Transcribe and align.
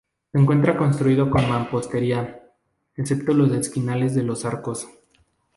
Se 0.31 0.39
encuentra 0.39 0.77
construido 0.79 1.29
con 1.29 1.47
mampostería, 1.47 2.49
excepto 2.95 3.35
los 3.35 3.51
esquinales 3.51 4.15
de 4.15 4.23
los 4.23 4.45
arcos. 4.45 4.87